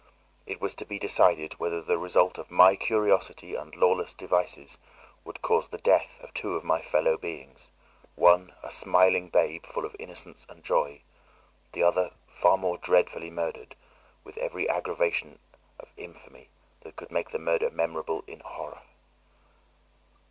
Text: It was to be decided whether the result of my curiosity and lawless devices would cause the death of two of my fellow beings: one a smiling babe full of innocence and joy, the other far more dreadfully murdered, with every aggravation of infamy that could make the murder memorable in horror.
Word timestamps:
It 0.47 0.59
was 0.59 0.73
to 0.81 0.85
be 0.85 0.97
decided 0.97 1.59
whether 1.59 1.79
the 1.79 1.99
result 1.99 2.39
of 2.39 2.49
my 2.49 2.75
curiosity 2.75 3.53
and 3.53 3.75
lawless 3.75 4.15
devices 4.15 4.79
would 5.23 5.43
cause 5.43 5.67
the 5.67 5.77
death 5.77 6.19
of 6.23 6.33
two 6.33 6.55
of 6.55 6.63
my 6.63 6.81
fellow 6.81 7.17
beings: 7.17 7.69
one 8.15 8.51
a 8.63 8.71
smiling 8.71 9.29
babe 9.29 9.63
full 9.67 9.85
of 9.85 9.95
innocence 9.99 10.47
and 10.49 10.63
joy, 10.63 11.03
the 11.73 11.83
other 11.83 12.15
far 12.27 12.57
more 12.57 12.79
dreadfully 12.79 13.29
murdered, 13.29 13.75
with 14.23 14.37
every 14.39 14.67
aggravation 14.67 15.37
of 15.79 15.89
infamy 15.97 16.49
that 16.79 16.95
could 16.95 17.11
make 17.11 17.29
the 17.29 17.37
murder 17.37 17.69
memorable 17.69 18.23
in 18.25 18.39
horror. 18.39 18.81